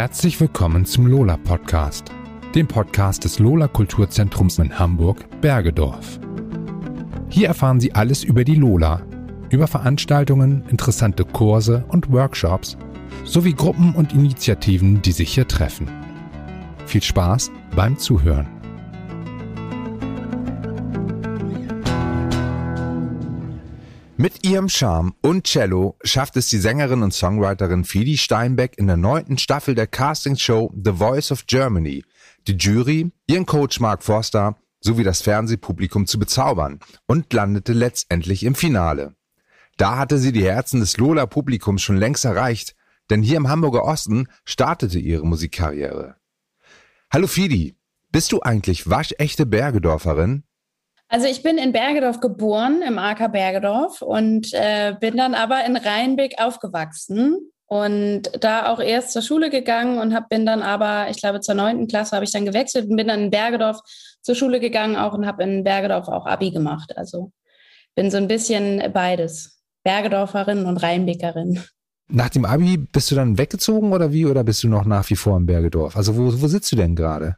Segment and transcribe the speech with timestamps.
[0.00, 2.10] Herzlich willkommen zum Lola Podcast,
[2.54, 6.18] dem Podcast des Lola Kulturzentrums in Hamburg, Bergedorf.
[7.28, 9.02] Hier erfahren Sie alles über die Lola,
[9.50, 12.78] über Veranstaltungen, interessante Kurse und Workshops
[13.26, 15.86] sowie Gruppen und Initiativen, die sich hier treffen.
[16.86, 18.59] Viel Spaß beim Zuhören.
[24.20, 28.98] Mit ihrem Charme und Cello schafft es die Sängerin und Songwriterin Fidi Steinbeck in der
[28.98, 32.04] neunten Staffel der Castingshow The Voice of Germany,
[32.46, 38.54] die Jury, ihren Coach Mark Forster sowie das Fernsehpublikum zu bezaubern und landete letztendlich im
[38.54, 39.14] Finale.
[39.78, 42.76] Da hatte sie die Herzen des Lola-Publikums schon längst erreicht,
[43.08, 46.16] denn hier im Hamburger Osten startete ihre Musikkarriere.
[47.10, 47.74] Hallo Fidi,
[48.12, 50.44] bist du eigentlich waschechte Bergedorferin?
[51.12, 55.76] Also ich bin in Bergedorf geboren, im AK Bergedorf und äh, bin dann aber in
[55.76, 61.16] Rheinbeck aufgewachsen und da auch erst zur Schule gegangen und hab, bin dann aber, ich
[61.16, 63.80] glaube zur neunten Klasse habe ich dann gewechselt und bin dann in Bergedorf
[64.22, 66.96] zur Schule gegangen auch und habe in Bergedorf auch Abi gemacht.
[66.96, 67.32] Also
[67.96, 71.60] bin so ein bisschen beides, Bergedorferin und Rheinbeckerin.
[72.06, 74.26] Nach dem Abi bist du dann weggezogen oder wie?
[74.26, 75.96] Oder bist du noch nach wie vor in Bergedorf?
[75.96, 77.34] Also wo, wo sitzt du denn gerade?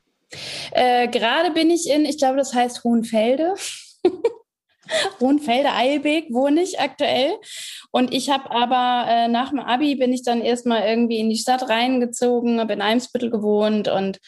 [0.72, 3.54] Äh, Gerade bin ich in, ich glaube, das heißt Hohenfelde.
[5.20, 7.32] Hohenfelde, Eilbek wohne ich aktuell.
[7.90, 11.36] Und ich habe aber äh, nach dem Abi bin ich dann erstmal irgendwie in die
[11.36, 14.18] Stadt reingezogen, habe in Eimsbüttel gewohnt und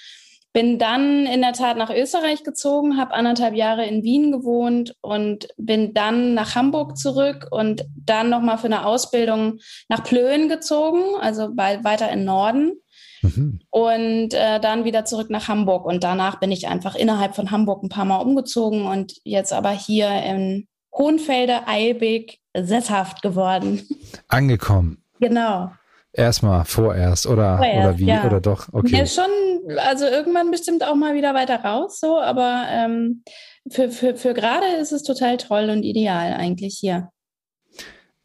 [0.55, 5.49] bin dann in der Tat nach Österreich gezogen, habe anderthalb Jahre in Wien gewohnt und
[5.57, 9.59] bin dann nach Hamburg zurück und dann nochmal für eine Ausbildung
[9.89, 12.81] nach Plön gezogen, also weiter im Norden.
[13.25, 13.61] Mhm.
[13.71, 15.87] Und äh, dann wieder zurück nach Hamburg.
[15.87, 19.71] Und danach bin ich einfach innerhalb von Hamburg ein paar Mal umgezogen und jetzt aber
[19.71, 23.83] hier in Hohenfelde, Eilbek sesshaft geworden.
[24.29, 25.03] Angekommen.
[25.21, 25.71] Genau.
[26.13, 28.07] Erstmal, vorerst oder, vorerst, oder wie?
[28.07, 28.25] Ja.
[28.25, 28.69] Oder doch?
[28.73, 28.99] Okay.
[28.99, 33.25] Ja, schon, also irgendwann bestimmt auch mal wieder weiter raus, so, aber ähm,
[33.69, 37.11] für, für, für gerade ist es total toll und ideal eigentlich hier.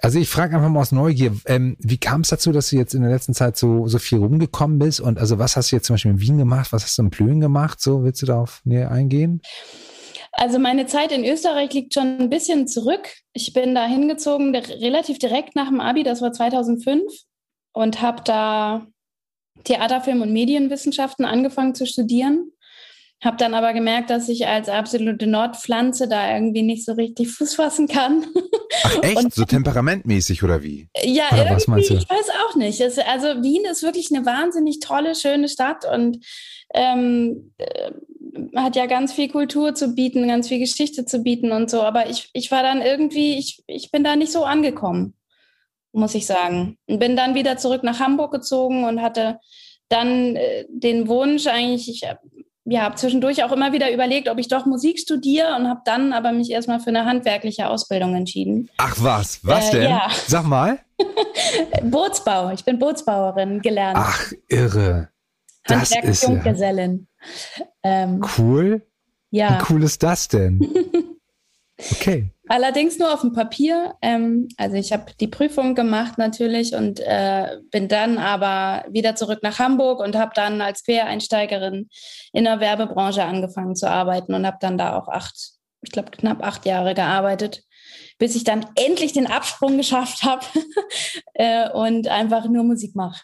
[0.02, 2.94] Also ich frage einfach mal aus Neugier, ähm, wie kam es dazu, dass du jetzt
[2.94, 5.02] in der letzten Zeit so, so viel rumgekommen bist?
[5.02, 6.72] Und also was hast du jetzt zum Beispiel in Wien gemacht?
[6.72, 7.82] Was hast du in Plön gemacht?
[7.82, 9.42] So, willst du darauf näher eingehen?
[10.32, 13.10] Also meine Zeit in Österreich liegt schon ein bisschen zurück.
[13.34, 17.04] Ich bin da hingezogen, relativ direkt nach dem Abi, das war 2005
[17.74, 18.88] und habe da
[19.66, 22.54] Theater, Film und Medienwissenschaften angefangen zu studieren
[23.22, 27.56] habe dann aber gemerkt, dass ich als absolute Nordpflanze da irgendwie nicht so richtig Fuß
[27.56, 28.26] fassen kann.
[28.84, 29.18] Ach echt?
[29.18, 30.88] Und, so temperamentmäßig oder wie?
[31.04, 31.96] Ja, oder irgendwie, was meinst du?
[31.96, 32.80] ich weiß auch nicht.
[32.80, 36.26] Es, also Wien ist wirklich eine wahnsinnig tolle, schöne Stadt und
[36.74, 37.92] ähm, äh,
[38.56, 41.82] hat ja ganz viel Kultur zu bieten, ganz viel Geschichte zu bieten und so.
[41.82, 45.14] Aber ich, ich war dann irgendwie, ich, ich bin da nicht so angekommen,
[45.92, 46.78] muss ich sagen.
[46.88, 49.40] Und bin dann wieder zurück nach Hamburg gezogen und hatte
[49.90, 52.04] dann äh, den Wunsch eigentlich, ich
[52.70, 56.14] ja, habe zwischendurch auch immer wieder überlegt, ob ich doch Musik studiere und habe dann
[56.14, 58.70] aber mich erstmal für eine handwerkliche Ausbildung entschieden.
[58.78, 59.90] Ach was, was äh, denn?
[59.90, 60.08] Ja.
[60.28, 60.80] Sag mal.
[61.84, 62.52] Bootsbau.
[62.52, 63.98] Ich bin Bootsbauerin gelernt.
[64.00, 65.10] Ach, irre.
[65.66, 67.08] Das ist Junggesellin.
[67.84, 68.86] Ähm, cool.
[69.32, 69.60] Ja.
[69.60, 70.60] Wie cool ist das denn?
[71.92, 72.30] Okay.
[72.50, 73.94] Allerdings nur auf dem Papier.
[74.02, 79.42] Ähm, also ich habe die Prüfung gemacht natürlich und äh, bin dann aber wieder zurück
[79.44, 81.90] nach Hamburg und habe dann als Quereinsteigerin
[82.34, 85.36] in der Werbebranche angefangen zu arbeiten und habe dann da auch acht,
[85.84, 87.62] ich glaube knapp acht Jahre gearbeitet,
[88.18, 90.44] bis ich dann endlich den Absprung geschafft habe
[91.36, 93.22] äh, und einfach nur Musik mache.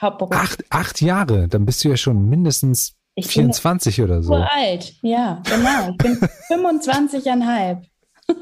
[0.00, 0.36] Hauptberuf.
[0.36, 4.34] Acht, acht Jahre, dann bist du ja schon mindestens ich 24 oder so.
[4.34, 5.90] alt, ja, genau.
[5.90, 6.16] Ich bin
[6.48, 7.82] 25,5.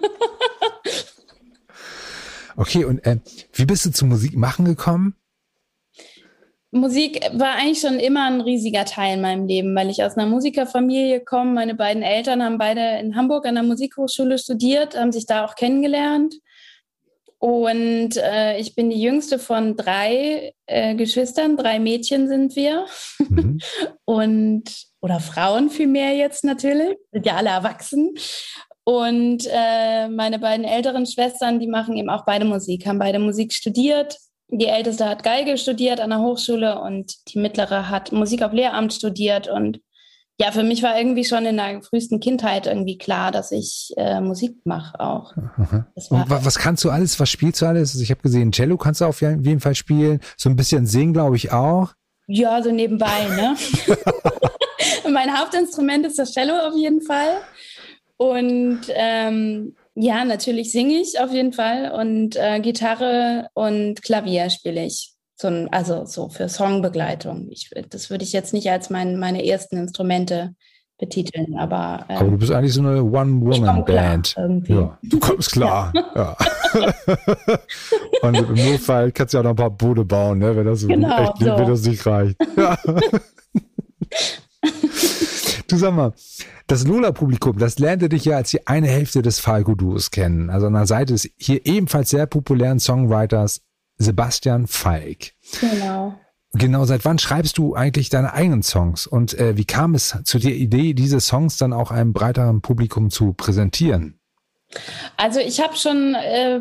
[2.56, 3.18] okay, und äh,
[3.52, 5.16] wie bist du zu Musik machen gekommen?
[6.74, 10.26] Musik war eigentlich schon immer ein riesiger Teil in meinem Leben, weil ich aus einer
[10.26, 11.52] Musikerfamilie komme.
[11.52, 15.54] Meine beiden Eltern haben beide in Hamburg an der Musikhochschule studiert, haben sich da auch
[15.54, 16.34] kennengelernt.
[17.38, 22.86] Und äh, ich bin die jüngste von drei äh, Geschwistern, drei Mädchen sind wir.
[23.18, 23.58] Mhm.
[24.06, 24.62] Und,
[25.00, 28.14] oder Frauen vielmehr jetzt natürlich, sind ja alle erwachsen.
[28.84, 33.52] Und äh, meine beiden älteren Schwestern, die machen eben auch beide Musik, haben beide Musik
[33.52, 34.18] studiert.
[34.48, 38.92] Die älteste hat Geige studiert an der Hochschule und die mittlere hat Musik auf Lehramt
[38.92, 39.48] studiert.
[39.48, 39.80] Und
[40.38, 44.20] ja, für mich war irgendwie schon in der frühesten Kindheit irgendwie klar, dass ich äh,
[44.20, 45.32] Musik mache auch.
[45.36, 47.18] Und was kannst du alles?
[47.20, 47.92] Was spielst du alles?
[47.92, 50.20] Also ich habe gesehen, Cello kannst du auf jeden Fall spielen.
[50.36, 51.92] So ein bisschen singen, glaube ich, auch.
[52.26, 53.56] Ja, so nebenbei, ne?
[55.10, 57.38] mein Hauptinstrument ist das Cello auf jeden Fall.
[58.22, 61.90] Und ähm, ja, natürlich singe ich auf jeden Fall.
[61.90, 67.48] Und äh, Gitarre und Klavier spiele ich so ein, also so für Songbegleitung.
[67.50, 70.54] Ich, das würde ich jetzt nicht als mein, meine ersten Instrumente
[70.98, 72.04] betiteln, aber.
[72.08, 74.36] Äh, aber du bist eigentlich so eine One-Woman-Band.
[74.68, 75.92] Ja, du kommst klar.
[76.14, 76.36] ja.
[78.22, 81.24] Und im Notfall kannst du ja noch ein paar Boote bauen, ne, wenn das genau,
[81.24, 81.46] echt so.
[81.46, 82.36] wenn das nicht reicht.
[82.56, 82.78] Ja.
[85.72, 86.12] du sag mal,
[86.66, 90.50] das Lola-Publikum, das lernte dich ja als die eine Hälfte des Falco-Duos kennen.
[90.50, 93.62] Also an der Seite des hier ebenfalls sehr populären Songwriters
[93.98, 95.32] Sebastian Falk.
[95.60, 96.14] Genau.
[96.54, 99.06] Genau, seit wann schreibst du eigentlich deine eigenen Songs?
[99.06, 103.10] Und äh, wie kam es zu der Idee, diese Songs dann auch einem breiteren Publikum
[103.10, 104.20] zu präsentieren?
[105.16, 106.60] Also ich habe schon äh,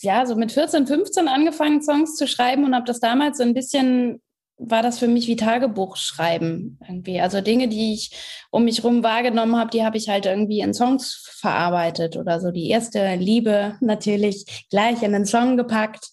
[0.00, 3.54] ja so mit 14, 15 angefangen, Songs zu schreiben und habe das damals so ein
[3.54, 4.20] bisschen
[4.58, 7.20] war das für mich wie Tagebuch schreiben irgendwie.
[7.20, 8.10] Also Dinge, die ich
[8.50, 12.50] um mich rum wahrgenommen habe, die habe ich halt irgendwie in Songs verarbeitet oder so
[12.50, 16.08] die erste Liebe natürlich gleich in den Song gepackt.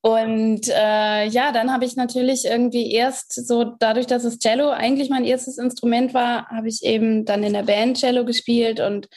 [0.00, 5.10] Und äh, ja, dann habe ich natürlich irgendwie erst so, dadurch, dass es Cello eigentlich
[5.10, 9.08] mein erstes Instrument war, habe ich eben dann in der Band Cello gespielt und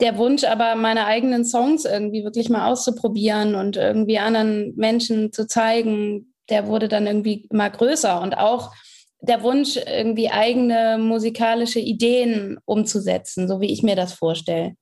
[0.00, 5.48] der Wunsch aber, meine eigenen Songs irgendwie wirklich mal auszuprobieren und irgendwie anderen Menschen zu
[5.48, 8.72] zeigen, der wurde dann irgendwie immer größer und auch
[9.20, 14.74] der Wunsch, irgendwie eigene musikalische Ideen umzusetzen, so wie ich mir das vorstelle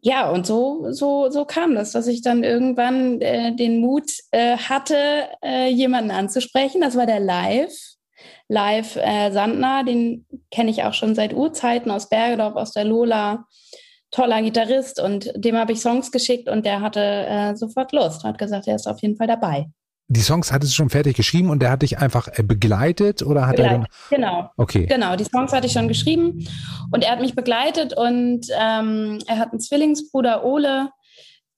[0.00, 4.56] ja, und so, so, so kam das, dass ich dann irgendwann äh, den Mut äh,
[4.56, 6.80] hatte, äh, jemanden anzusprechen.
[6.80, 7.76] Das war der Live.
[8.48, 13.46] Live äh, Sandner, den kenne ich auch schon seit Urzeiten aus Bergedorf, aus der Lola.
[14.10, 18.38] Toller Gitarrist und dem habe ich Songs geschickt und der hatte äh, sofort Lust, hat
[18.38, 19.66] gesagt, er ist auf jeden Fall dabei
[20.08, 23.46] die Songs hattest du schon fertig geschrieben und der hat dich einfach äh, begleitet oder
[23.46, 24.38] hat begleitet, er dann?
[24.38, 24.50] Genau.
[24.56, 24.86] Okay.
[24.86, 26.48] Genau, die Songs hatte ich schon geschrieben
[26.90, 30.90] und er hat mich begleitet und ähm, er hat einen Zwillingsbruder Ole,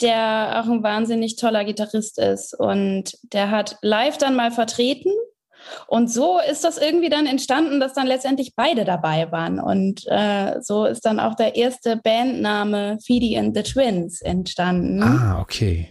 [0.01, 5.13] der auch ein wahnsinnig toller Gitarrist ist und der hat live dann mal vertreten
[5.87, 9.61] und so ist das irgendwie dann entstanden, dass dann letztendlich beide dabei waren.
[9.61, 15.03] Und äh, so ist dann auch der erste Bandname Feedy and the Twins entstanden.
[15.03, 15.91] Ah, okay.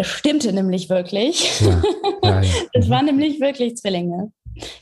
[0.00, 1.60] Es stimmte nämlich wirklich.
[1.60, 1.82] Ja,
[2.22, 2.50] ja, ja.
[2.72, 4.32] es waren nämlich wirklich Zwillinge.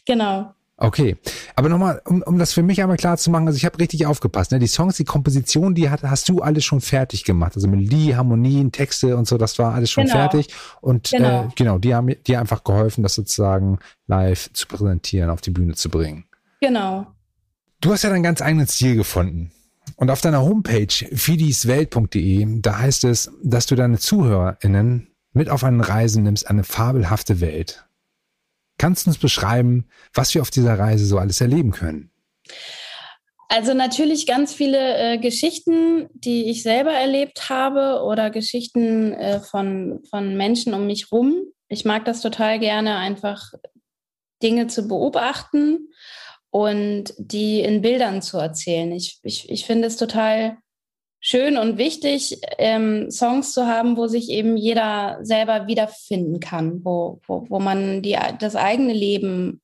[0.07, 0.55] Genau.
[0.77, 1.17] Okay,
[1.57, 4.07] aber nochmal, um, um das für mich einmal klar zu machen, also ich habe richtig
[4.07, 4.61] aufgepasst, ne?
[4.61, 8.71] die Songs, die Komposition, die hat, hast du alles schon fertig gemacht, also Melodie, Harmonien,
[8.71, 10.17] Texte und so, das war alles schon genau.
[10.17, 11.47] fertig und genau.
[11.47, 15.75] Äh, genau, die haben dir einfach geholfen, das sozusagen live zu präsentieren, auf die Bühne
[15.75, 16.27] zu bringen.
[16.61, 17.09] Genau.
[17.81, 19.51] Du hast ja deinen ganz eigenen Stil gefunden.
[19.97, 25.87] Und auf deiner Homepage fidiswelt.de, da heißt es, dass du deine ZuhörerInnen mit auf eine
[25.87, 27.87] Reise nimmst, eine fabelhafte Welt.
[28.79, 32.11] Kannst du uns beschreiben, was wir auf dieser Reise so alles erleben können?
[33.49, 40.01] Also natürlich ganz viele äh, Geschichten, die ich selber erlebt habe oder Geschichten äh, von,
[40.11, 41.45] von Menschen um mich rum.
[41.69, 43.53] Ich mag das total gerne, einfach
[44.43, 45.89] Dinge zu beobachten
[46.51, 48.93] und die in Bildern zu erzählen.
[48.93, 50.59] Ich, ich, ich finde es total
[51.21, 57.21] schön und wichtig, ähm, Songs zu haben, wo sich eben jeder selber wiederfinden kann, wo,
[57.27, 59.61] wo, wo man die, das eigene Leben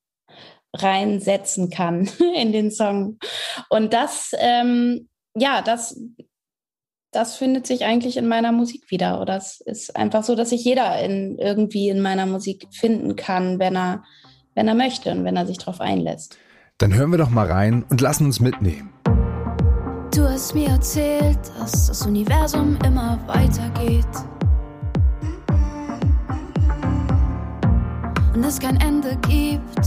[0.72, 3.18] reinsetzen kann in den Song.
[3.68, 6.00] Und das, ähm, ja, das,
[7.12, 9.20] das findet sich eigentlich in meiner Musik wieder.
[9.20, 13.60] Oder es ist einfach so, dass sich jeder in, irgendwie in meiner Musik finden kann,
[13.60, 14.02] wenn er,
[14.54, 16.36] wenn er möchte und wenn er sich darauf einlässt.
[16.78, 18.92] Dann hören wir doch mal rein und lassen uns mitnehmen.
[20.14, 24.06] Du hast mir erzählt, dass das Universum immer weitergeht.
[28.32, 29.86] Und es kein Ende gibt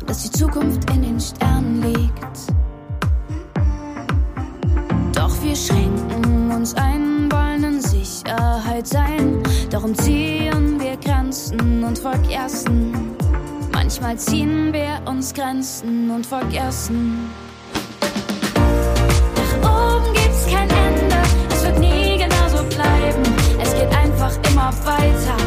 [0.00, 2.52] und dass die Zukunft in den Sternen liegt.
[5.14, 9.42] Doch wir schränken uns ein, wollen in Sicherheit sein.
[9.70, 13.14] Darum ziehen wir Grenzen und vergessen
[13.84, 17.30] Manchmal ziehen wir uns Grenzen und vergessen.
[24.24, 25.43] Einfach immer weiter,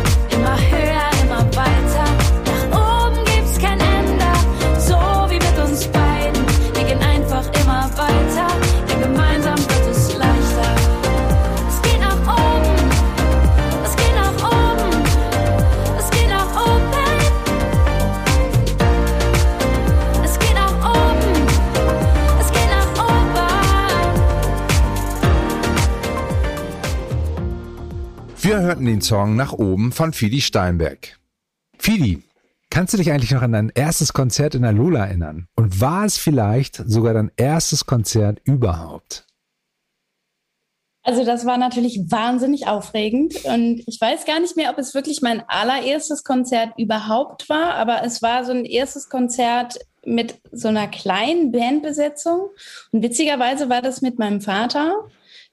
[28.67, 31.17] hörten den Song Nach oben von Fidi Steinberg.
[31.77, 32.23] Fidi,
[32.69, 35.47] kannst du dich eigentlich noch an dein erstes Konzert in der Lola erinnern?
[35.55, 39.25] Und war es vielleicht sogar dein erstes Konzert überhaupt?
[41.01, 45.21] Also das war natürlich wahnsinnig aufregend und ich weiß gar nicht mehr, ob es wirklich
[45.21, 50.89] mein allererstes Konzert überhaupt war, aber es war so ein erstes Konzert mit so einer
[50.89, 52.49] kleinen Bandbesetzung
[52.91, 55.07] und witzigerweise war das mit meinem Vater.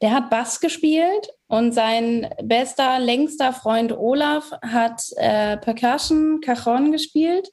[0.05, 7.49] Der hat Bass gespielt und sein bester, längster Freund Olaf hat äh, Percussion, Cajon gespielt.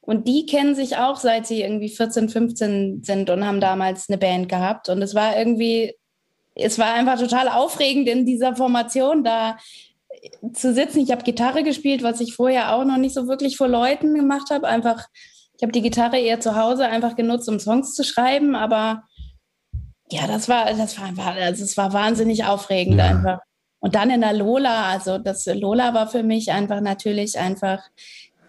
[0.00, 4.16] Und die kennen sich auch seit sie irgendwie 14, 15 sind und haben damals eine
[4.16, 4.88] Band gehabt.
[4.88, 5.96] Und es war irgendwie
[6.54, 9.56] es war einfach total aufregend in dieser Formation da
[10.52, 11.00] zu sitzen.
[11.00, 14.50] Ich habe Gitarre gespielt, was ich vorher auch noch nicht so wirklich vor Leuten gemacht
[14.50, 14.68] habe.
[14.68, 15.08] Einfach,
[15.56, 18.54] ich habe die Gitarre eher zu Hause einfach genutzt, um Songs zu schreiben.
[18.54, 19.02] Aber
[20.10, 23.06] ja, das war, das war einfach, also es war wahnsinnig aufregend ja.
[23.06, 23.38] einfach.
[23.80, 27.80] Und dann in der Lola, also das Lola war für mich einfach natürlich einfach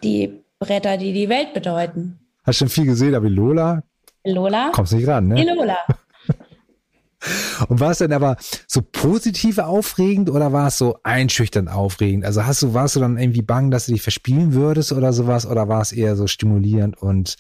[0.04, 2.20] die Bretter, die die Welt bedeuten.
[2.44, 3.84] Hast schon viel gesehen, aber Lola?
[4.26, 4.72] Lola?
[4.74, 5.36] Kommst nicht ran, ne?
[5.36, 5.78] Die Lola.
[7.68, 12.26] Und war es denn aber so positiv aufregend oder war es so einschüchternd aufregend?
[12.26, 15.46] Also hast du, warst du dann irgendwie bang, dass du dich verspielen würdest oder sowas?
[15.46, 17.36] Oder war es eher so stimulierend und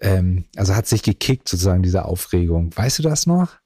[0.00, 2.76] ähm, also hat sich gekickt sozusagen diese Aufregung?
[2.76, 3.58] Weißt du das noch?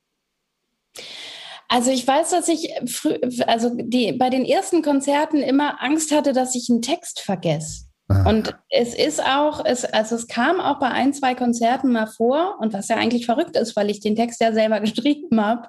[1.68, 6.32] Also ich weiß, dass ich früh, also die, bei den ersten Konzerten immer Angst hatte,
[6.32, 7.88] dass ich einen Text vergesse.
[8.08, 8.26] Ah.
[8.28, 12.56] Und es ist auch, es, also es kam auch bei ein, zwei Konzerten mal vor
[12.58, 15.68] und was ja eigentlich verrückt ist, weil ich den Text ja selber geschrieben habe.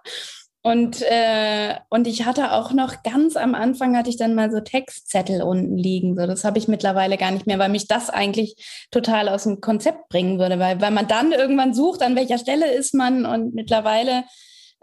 [0.62, 4.60] Und, äh, und ich hatte auch noch ganz am Anfang hatte ich dann mal so
[4.60, 6.18] Textzettel unten liegen.
[6.18, 9.62] So, das habe ich mittlerweile gar nicht mehr, weil mich das eigentlich total aus dem
[9.62, 13.56] Konzept bringen würde, weil, weil man dann irgendwann sucht, an welcher Stelle ist man und
[13.56, 14.26] mittlerweile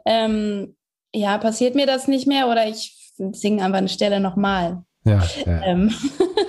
[0.06, 0.76] ähm,
[1.14, 4.82] ja, passiert mir das nicht mehr oder ich singe einfach eine Stelle nochmal.
[5.04, 5.62] Ja, ja.
[5.62, 5.94] Ähm,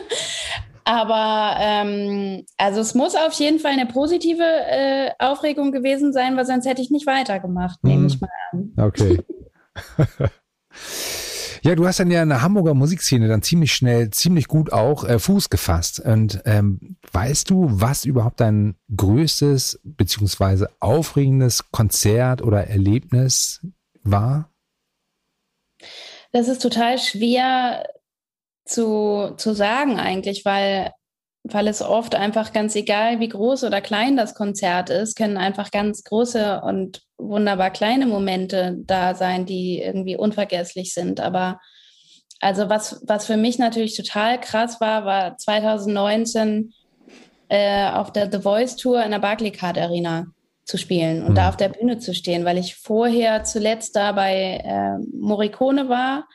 [0.87, 6.45] Aber ähm, also es muss auf jeden Fall eine positive äh, Aufregung gewesen sein, weil
[6.45, 8.07] sonst hätte ich nicht weitergemacht, nehme mhm.
[8.07, 8.71] ich mal an.
[8.77, 9.19] Okay.
[11.63, 15.03] Ja, du hast dann ja in der Hamburger Musikszene dann ziemlich schnell, ziemlich gut auch
[15.03, 15.99] äh, Fuß gefasst.
[15.99, 23.65] Und ähm, weißt du, was überhaupt dein größtes beziehungsweise aufregendes Konzert oder Erlebnis
[24.03, 24.49] war?
[26.31, 27.83] Das ist total schwer
[28.67, 30.91] zu, zu sagen eigentlich, weil,
[31.43, 35.71] weil es oft einfach ganz egal, wie groß oder klein das Konzert ist, können einfach
[35.71, 41.19] ganz große und wunderbar kleine Momente da sein, die irgendwie unvergesslich sind.
[41.19, 41.59] Aber
[42.39, 46.73] also was, was für mich natürlich total krass war, war 2019
[47.49, 50.25] äh, auf der The Voice Tour in der Barclaycard Arena
[50.65, 51.35] zu spielen und mhm.
[51.35, 56.27] da auf der Bühne zu stehen, weil ich vorher zuletzt da bei äh, Morricone war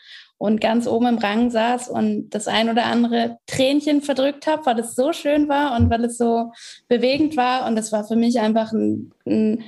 [0.43, 4.81] und ganz oben im Rang saß und das ein oder andere Tränchen verdrückt habe, weil
[4.81, 6.51] es so schön war und weil es so
[6.89, 7.65] bewegend war.
[7.69, 9.63] Und es war für mich einfach ein, ein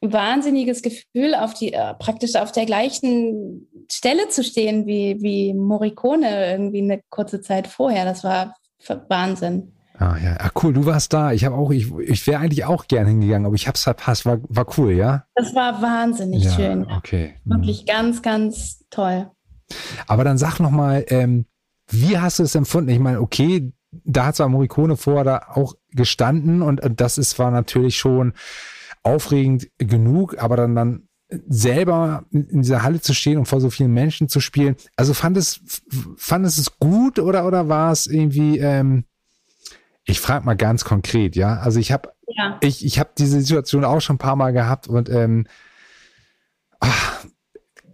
[0.00, 6.52] wahnsinniges Gefühl, auf die, äh, praktisch auf der gleichen Stelle zu stehen wie, wie Morricone
[6.52, 8.04] irgendwie eine kurze Zeit vorher.
[8.04, 8.54] Das war
[9.08, 9.72] Wahnsinn.
[9.98, 11.32] Ah ja, ah, cool, du warst da.
[11.32, 14.24] Ich habe auch, ich, ich wäre eigentlich auch gern hingegangen, aber ich habe es verpasst.
[14.26, 15.24] War, war cool, ja?
[15.34, 16.86] Das war wahnsinnig ja, schön.
[16.86, 17.34] Okay.
[17.44, 17.86] Wirklich mhm.
[17.86, 19.28] ganz, ganz toll.
[20.06, 21.46] Aber dann sag noch mal, ähm,
[21.88, 22.90] wie hast du es empfunden?
[22.90, 27.30] Ich meine, okay, da hat zwar Morricone vorher da auch gestanden und, und das ist
[27.30, 28.34] zwar natürlich schon
[29.02, 31.08] aufregend genug, aber dann dann
[31.48, 34.76] selber in dieser Halle zu stehen und vor so vielen Menschen zu spielen.
[34.96, 35.60] Also fand es,
[36.16, 38.58] fand es gut oder oder war es irgendwie?
[38.58, 39.04] Ähm,
[40.04, 41.58] ich frage mal ganz konkret, ja.
[41.58, 42.58] Also ich habe, ja.
[42.60, 45.46] ich ich habe diese Situation auch schon ein paar Mal gehabt und ähm,
[46.80, 47.19] ach,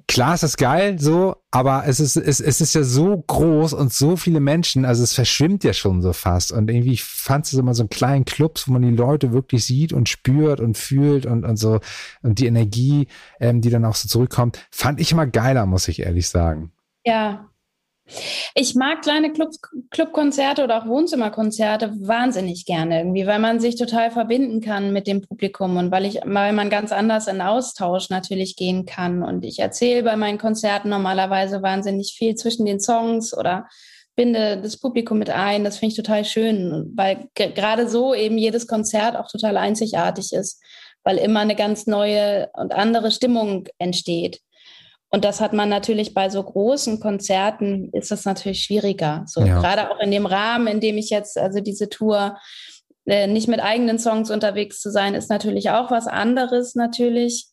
[0.09, 3.93] klar ist das geil, so, aber es ist, es, es ist ja so groß und
[3.93, 6.53] so viele Menschen, also es verschwimmt ja schon so fast.
[6.53, 9.93] Und irgendwie fand es immer so einen kleinen Clubs, wo man die Leute wirklich sieht
[9.93, 11.81] und spürt und fühlt und, und so,
[12.23, 13.09] und die Energie,
[13.41, 16.73] ähm, die dann auch so zurückkommt, fand ich immer geiler, muss ich ehrlich sagen.
[17.05, 17.49] Ja,
[18.55, 19.51] ich mag kleine Club,
[19.91, 25.23] Clubkonzerte oder auch Wohnzimmerkonzerte wahnsinnig gerne irgendwie, weil man sich total verbinden kann mit dem
[25.23, 29.23] Publikum und weil ich, weil man ganz anders in Austausch natürlich gehen kann.
[29.23, 33.67] Und ich erzähle bei meinen Konzerten normalerweise wahnsinnig viel zwischen den Songs oder
[34.15, 35.65] binde das Publikum mit ein.
[35.65, 40.63] Das finde ich total schön, weil gerade so eben jedes Konzert auch total einzigartig ist,
[41.05, 44.41] weil immer eine ganz neue und andere Stimmung entsteht.
[45.11, 49.23] Und das hat man natürlich bei so großen Konzerten, ist das natürlich schwieriger.
[49.27, 49.61] So ja.
[49.61, 52.37] gerade auch in dem Rahmen, in dem ich jetzt, also diese Tour,
[53.07, 57.47] äh, nicht mit eigenen Songs unterwegs zu sein, ist natürlich auch was anderes natürlich.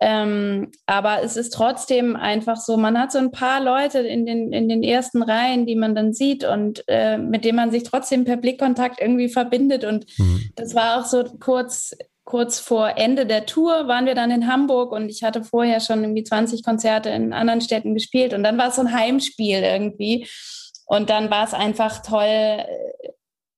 [0.00, 4.52] Ähm, aber es ist trotzdem einfach so, man hat so ein paar Leute in den,
[4.52, 8.24] in den ersten Reihen, die man dann sieht und äh, mit denen man sich trotzdem
[8.24, 9.84] per Blickkontakt irgendwie verbindet.
[9.84, 10.50] Und mhm.
[10.54, 11.96] das war auch so kurz,
[12.28, 16.02] kurz vor Ende der Tour waren wir dann in Hamburg und ich hatte vorher schon
[16.02, 20.28] irgendwie 20 Konzerte in anderen Städten gespielt und dann war es so ein Heimspiel irgendwie.
[20.84, 22.66] Und dann war es einfach toll, äh,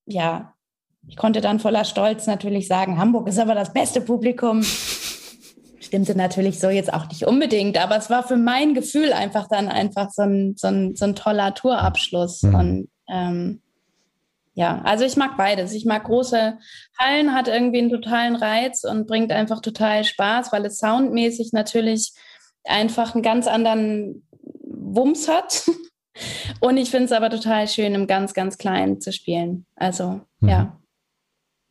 [0.07, 0.55] ja,
[1.09, 4.62] ich konnte dann voller Stolz natürlich sagen, Hamburg ist aber das beste Publikum.
[5.81, 9.67] Stimmte natürlich so jetzt auch nicht unbedingt, aber es war für mein Gefühl einfach dann
[9.67, 12.45] einfach so ein, so ein, so ein toller Tourabschluss.
[12.45, 12.55] Mhm.
[12.55, 13.62] Und ähm,
[14.54, 15.73] ja, also ich mag beides.
[15.73, 16.59] Ich mag große
[16.99, 22.12] Hallen, hat irgendwie einen totalen Reiz und bringt einfach total Spaß, weil es soundmäßig natürlich
[22.64, 24.26] einfach einen ganz anderen
[24.64, 25.64] Wumms hat.
[26.61, 29.64] Und ich finde es aber total schön, im ganz, ganz Kleinen zu spielen.
[29.76, 30.49] Also, mhm.
[30.49, 30.80] ja.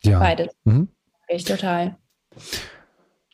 [0.02, 0.18] Ja.
[0.18, 0.48] Beides.
[0.64, 0.88] Mhm.
[1.28, 1.96] Ich total.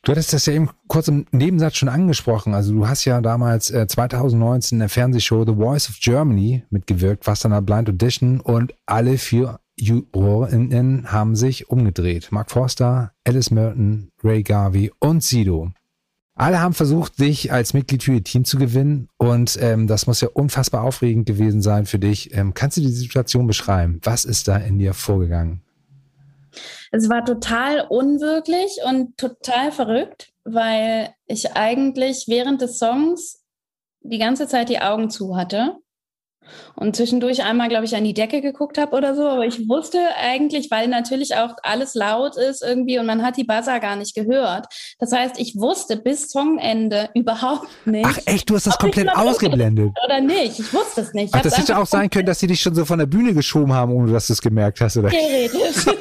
[0.06, 2.54] Du hattest das ja eben kurz im Nebensatz schon angesprochen.
[2.54, 7.24] Also du hast ja damals äh, 2019 in der Fernsehshow The Voice of Germany mitgewirkt,
[7.24, 12.28] fast an der Blind Audition und alle vier JurorInnen haben sich umgedreht.
[12.30, 15.72] Mark Forster, Alice Merton, Ray Garvey und Sido.
[16.36, 20.20] Alle haben versucht, dich als Mitglied für ihr Team zu gewinnen und ähm, das muss
[20.20, 22.32] ja unfassbar aufregend gewesen sein für dich.
[22.32, 23.98] Ähm, kannst du die Situation beschreiben?
[24.04, 25.62] Was ist da in dir vorgegangen?
[26.92, 33.42] Es war total unwirklich und total verrückt, weil ich eigentlich während des Songs
[34.00, 35.76] die ganze Zeit die Augen zu hatte
[36.74, 39.22] und zwischendurch einmal, glaube ich, an die Decke geguckt habe oder so.
[39.22, 43.44] Aber ich wusste eigentlich, weil natürlich auch alles laut ist irgendwie und man hat die
[43.44, 44.66] Buzzer gar nicht gehört.
[44.98, 48.06] Das heißt, ich wusste bis Songende überhaupt nicht.
[48.06, 49.92] Ach echt, du hast das komplett ausgeblendet.
[50.04, 51.34] Oder nicht, ich wusste es nicht.
[51.34, 53.72] Ach, das hätte auch sein können, dass sie dich schon so von der Bühne geschoben
[53.72, 55.10] haben, ohne dass du es gemerkt hast, oder?
[55.10, 55.86] Theoretisch.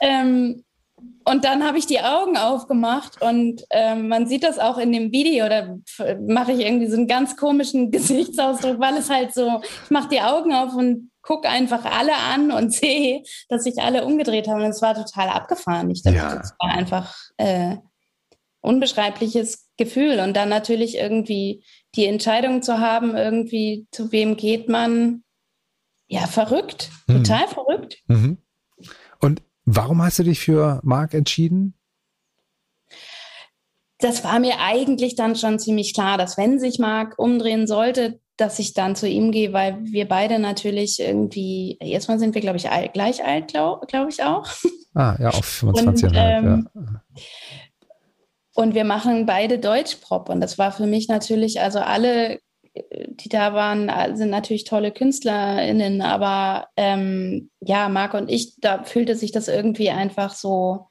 [0.00, 0.64] ähm,
[1.24, 5.10] und dann habe ich die Augen aufgemacht und ähm, man sieht das auch in dem
[5.10, 5.76] Video, da
[6.20, 10.20] mache ich irgendwie so einen ganz komischen Gesichtsausdruck, weil es halt so, ich mache die
[10.20, 14.62] Augen auf und gucke einfach alle an und sehe, dass sich alle umgedreht haben.
[14.62, 15.90] Und es war total abgefahren.
[15.90, 16.36] Ich dachte, ja.
[16.36, 17.76] das war einfach äh,
[18.60, 20.20] unbeschreibliches Gefühl.
[20.20, 25.22] Und dann natürlich irgendwie die Entscheidung zu haben, irgendwie zu wem geht man.
[26.06, 27.24] Ja, verrückt, mhm.
[27.24, 27.96] total verrückt.
[28.08, 28.38] Mhm.
[29.64, 31.74] Warum hast du dich für Marc entschieden?
[33.98, 38.58] Das war mir eigentlich dann schon ziemlich klar, dass wenn sich Marc umdrehen sollte, dass
[38.58, 42.68] ich dann zu ihm gehe, weil wir beide natürlich irgendwie, erstmal sind wir, glaube ich,
[42.68, 44.46] alt, gleich alt, glaube glaub ich auch.
[44.94, 46.32] Ah, ja, auf 25 und, Jahre.
[46.32, 47.02] Ähm, ja.
[48.54, 50.28] Und wir machen beide Deutschpop.
[50.28, 52.38] Und das war für mich natürlich, also alle
[52.74, 59.14] die da waren, sind natürlich tolle KünstlerInnen, aber ähm, ja, Marc und ich, da fühlte
[59.14, 60.88] sich das irgendwie einfach so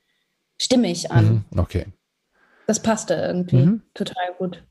[0.62, 1.46] stimmig an.
[1.52, 1.86] Mhm, okay.
[2.68, 3.82] Das passte irgendwie mhm.
[3.94, 4.64] total gut.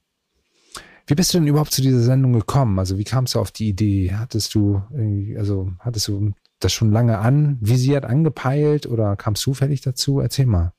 [1.06, 2.78] Wie bist du denn überhaupt zu dieser Sendung gekommen?
[2.78, 4.12] Also wie kamst du auf die Idee?
[4.14, 4.82] Hattest du
[5.36, 10.20] also hattest du das schon lange an, visiert, angepeilt oder kamst du zufällig dazu?
[10.20, 10.72] Erzähl mal.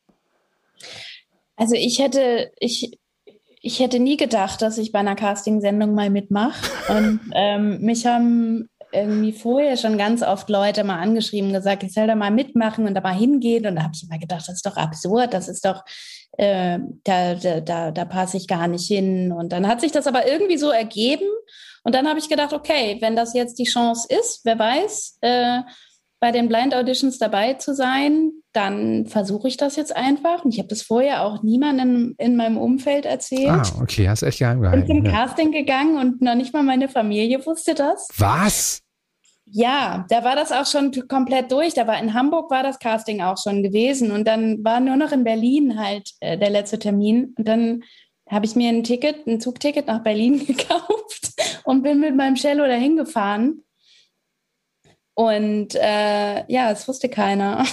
[1.56, 2.98] Also ich hätte, ich
[3.66, 6.70] ich hätte nie gedacht, dass ich bei einer Casting-Sendung mal mitmache.
[6.90, 11.94] Und ähm, mich haben irgendwie vorher schon ganz oft Leute mal angeschrieben und gesagt, ich
[11.94, 13.66] soll da mal mitmachen und da mal hingehen.
[13.66, 15.82] Und da habe ich immer gedacht, das ist doch absurd, das ist doch,
[16.38, 19.32] äh, da, da, da, da passe ich gar nicht hin.
[19.32, 21.26] Und dann hat sich das aber irgendwie so ergeben.
[21.86, 25.62] Und dann habe ich gedacht, okay, wenn das jetzt die Chance ist, wer weiß, äh,
[26.24, 30.46] bei den Blind Auditions dabei zu sein, dann versuche ich das jetzt einfach.
[30.46, 33.50] Und ich habe das vorher auch niemandem in meinem Umfeld erzählt.
[33.50, 34.88] Ah, okay, hast echt geheim gehalten.
[34.88, 35.12] Bin zum ja.
[35.12, 38.08] Casting gegangen und noch nicht mal meine Familie wusste das.
[38.18, 38.80] Was?
[39.44, 41.74] Ja, da war das auch schon komplett durch.
[41.74, 45.12] Da war in Hamburg war das Casting auch schon gewesen und dann war nur noch
[45.12, 47.84] in Berlin halt äh, der letzte Termin und dann
[48.30, 51.34] habe ich mir ein Ticket, ein Zugticket nach Berlin gekauft
[51.66, 53.62] und bin mit meinem Cello dahin gefahren
[55.16, 57.66] und äh, ja, es wusste keiner.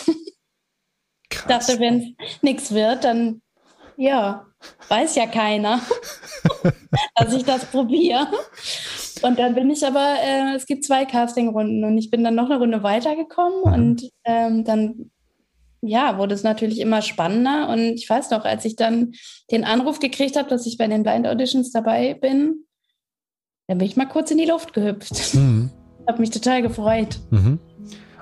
[1.30, 1.66] Krass.
[1.66, 3.40] Dachte, wenn es nichts wird, dann
[3.96, 4.46] ja,
[4.88, 5.80] weiß ja keiner,
[7.16, 8.26] dass ich das probiere.
[9.22, 12.46] Und dann bin ich aber, äh, es gibt zwei Castingrunden und ich bin dann noch
[12.46, 13.72] eine Runde weitergekommen mhm.
[13.72, 15.10] und ähm, dann
[15.82, 17.68] ja, wurde es natürlich immer spannender.
[17.68, 19.12] Und ich weiß noch, als ich dann
[19.50, 22.66] den Anruf gekriegt habe, dass ich bei den Blind Auditions dabei bin,
[23.66, 25.34] dann bin ich mal kurz in die Luft gehüpft.
[25.34, 25.70] Mhm.
[26.08, 27.20] Habe mich total gefreut.
[27.30, 27.58] Mhm.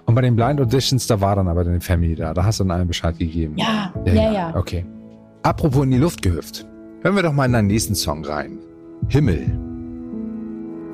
[0.06, 2.32] Und bei den Blind Auditions, da war dann aber deine Family da.
[2.32, 3.56] Da hast du dann allen Bescheid gegeben.
[3.58, 4.32] Ja, ja, ja.
[4.32, 4.56] ja.
[4.56, 4.86] Okay.
[5.42, 6.66] Apropos in die Luft gehüpft.
[7.02, 8.58] Hören wir doch mal in deinen nächsten Song rein.
[9.08, 9.46] Himmel.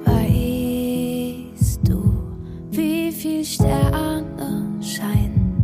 [0.05, 2.23] Weißt du,
[2.71, 5.55] wie viel Sterne scheinen?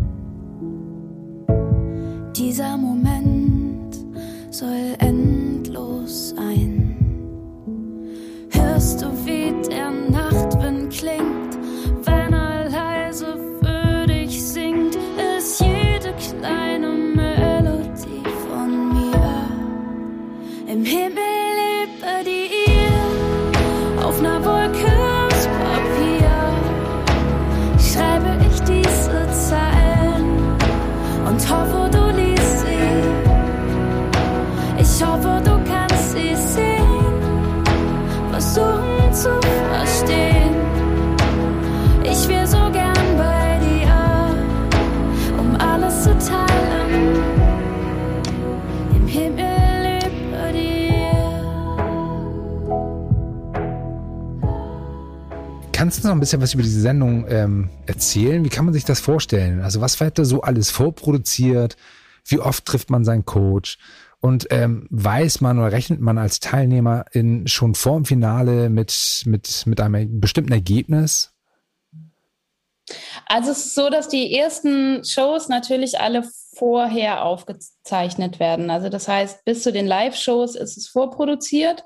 [2.37, 3.10] Dieser Moment
[56.01, 58.45] Du noch ein bisschen was über diese Sendung ähm, erzählen?
[58.45, 59.61] Wie kann man sich das vorstellen?
[59.61, 61.77] Also was wird da so alles vorproduziert?
[62.25, 63.79] Wie oft trifft man seinen Coach?
[64.21, 69.23] Und ähm, weiß man oder rechnet man als Teilnehmer in, schon vor dem Finale mit,
[69.27, 71.33] mit, mit einem bestimmten Ergebnis?
[73.27, 78.71] Also es ist so, dass die ersten Shows natürlich alle vorher aufgezeichnet werden.
[78.71, 81.85] Also das heißt, bis zu den Live-Shows ist es vorproduziert,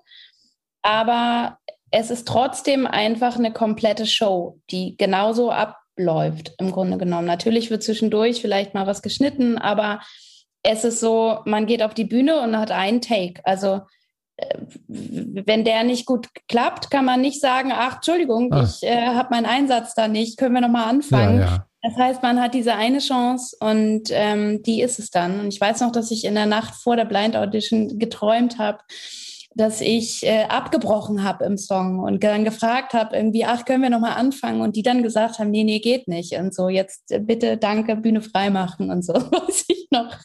[0.83, 1.59] aber
[1.97, 7.27] es ist trotzdem einfach eine komplette Show, die genauso abläuft im Grunde genommen.
[7.27, 10.01] Natürlich wird zwischendurch vielleicht mal was geschnitten, aber
[10.65, 13.41] es ist so, man geht auf die Bühne und hat einen Take.
[13.45, 13.83] Also
[14.37, 18.65] äh, wenn der nicht gut klappt, kann man nicht sagen, ach, Entschuldigung, Ah.
[18.65, 21.39] ich äh, habe meinen Einsatz da nicht, können wir nochmal anfangen.
[21.39, 21.67] Ja, ja.
[21.83, 25.39] Das heißt, man hat diese eine Chance und ähm, die ist es dann.
[25.39, 28.79] Und ich weiß noch, dass ich in der Nacht vor der Blind Audition geträumt habe,
[29.57, 33.90] dass ich äh, abgebrochen habe im Song und dann gefragt habe, irgendwie, ach, können wir
[33.90, 34.61] nochmal anfangen?
[34.61, 36.33] Und die dann gesagt haben, nee, nee, geht nicht.
[36.35, 40.17] Und so, jetzt äh, bitte, danke, Bühne freimachen und so, weiß ich noch.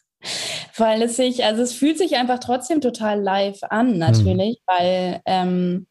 [0.78, 5.88] Weil es sich, also es fühlt sich einfach trotzdem total live an, natürlich, weil, ähm,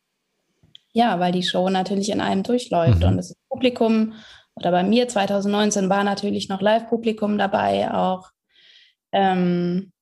[0.93, 3.09] ja, weil die Show natürlich in einem durchläuft Mhm.
[3.09, 4.15] und das Publikum
[4.57, 8.31] oder bei mir 2019 war natürlich noch Live-Publikum dabei auch.
[9.13, 9.93] Ähm,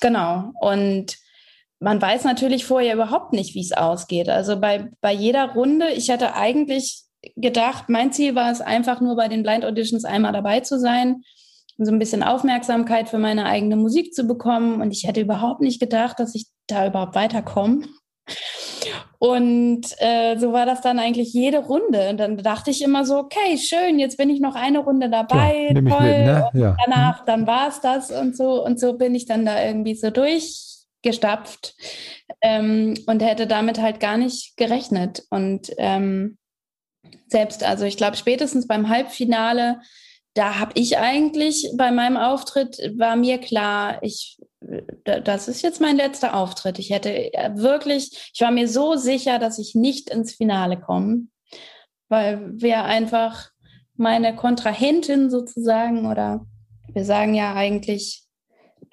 [0.00, 0.52] genau.
[0.60, 1.18] Und
[1.80, 4.28] man weiß natürlich vorher überhaupt nicht, wie es ausgeht.
[4.28, 7.02] Also bei, bei jeder Runde, ich hätte eigentlich
[7.36, 11.22] gedacht, mein Ziel war es einfach nur bei den Blind Auditions einmal dabei zu sein
[11.78, 14.80] und so ein bisschen Aufmerksamkeit für meine eigene Musik zu bekommen.
[14.80, 17.82] Und ich hätte überhaupt nicht gedacht, dass ich da überhaupt weiterkomme.
[19.18, 22.10] Und äh, so war das dann eigentlich jede Runde.
[22.10, 25.70] Und dann dachte ich immer so, okay, schön, jetzt bin ich noch eine Runde dabei.
[25.70, 25.82] Ja, toll.
[25.82, 26.48] mit, ne?
[26.52, 26.76] Und Ja.
[26.84, 28.64] danach, dann war es das und so.
[28.64, 30.10] Und so bin ich dann da irgendwie so
[31.06, 31.74] durchgestapft
[32.42, 35.24] ähm, und hätte damit halt gar nicht gerechnet.
[35.30, 36.38] Und ähm,
[37.28, 39.80] selbst, also ich glaube, spätestens beim Halbfinale,
[40.34, 44.38] da habe ich eigentlich bei meinem Auftritt, war mir klar, ich,
[45.04, 46.78] da- das ist jetzt mein letzter Auftritt.
[46.78, 51.28] Ich hätte äh, wirklich, ich war mir so sicher, dass ich nicht ins Finale komme,
[52.08, 53.50] weil wir einfach
[53.94, 56.44] meine Kontrahentin sozusagen oder
[56.92, 58.25] wir sagen ja eigentlich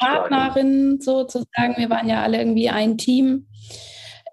[0.06, 3.48] Partnerin sozusagen, wir waren ja alle irgendwie ein Team.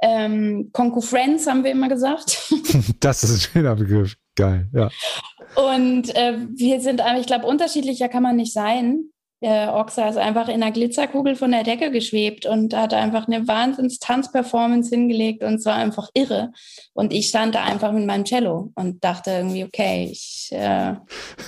[0.02, 2.38] Ähm, Friends haben wir immer gesagt.
[3.00, 4.16] Das ist ein schöner Begriff.
[4.36, 4.88] Geil, ja.
[5.56, 9.04] Und äh, wir sind einfach, ich glaube, unterschiedlicher kann man nicht sein.
[9.42, 13.48] Der Oxa ist einfach in einer Glitzerkugel von der Decke geschwebt und hat einfach eine
[13.48, 16.52] Wahnsinns-Tanzperformance hingelegt und es war einfach irre.
[16.92, 20.50] Und ich stand da einfach mit meinem Cello und dachte irgendwie, okay, ich.
[20.52, 20.94] Äh,